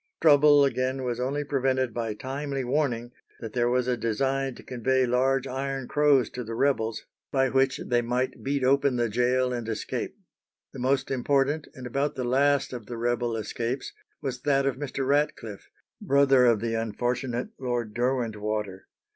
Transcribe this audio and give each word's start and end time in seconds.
Trouble, 0.19 0.65
again, 0.65 1.03
was 1.03 1.19
only 1.19 1.43
prevented 1.43 1.93
by 1.93 2.15
timely 2.15 2.63
warning 2.63 3.11
that 3.39 3.53
there 3.53 3.69
was 3.69 3.87
a 3.87 3.95
design 3.95 4.55
to 4.55 4.63
convey 4.63 5.05
large 5.05 5.45
iron 5.45 5.87
crows 5.87 6.27
to 6.31 6.43
the 6.43 6.55
rebels, 6.55 7.05
by 7.31 7.49
which 7.49 7.79
they 7.85 8.01
might 8.01 8.41
beat 8.41 8.63
open 8.63 8.95
the 8.95 9.09
gaol 9.09 9.53
and 9.53 9.69
escape. 9.69 10.17
The 10.73 10.79
most 10.79 11.11
important 11.11 11.67
and 11.75 11.85
about 11.85 12.15
the 12.15 12.23
last 12.23 12.73
of 12.73 12.87
the 12.87 12.97
rebel 12.97 13.37
escapes 13.37 13.93
was 14.23 14.41
that 14.41 14.65
of 14.65 14.75
Mr. 14.77 15.05
Ratcliffe, 15.07 15.69
brother 16.01 16.47
of 16.47 16.61
the 16.61 16.73
unfortunate 16.73 17.49
Lord 17.59 17.93
Derwentwater. 17.93 18.87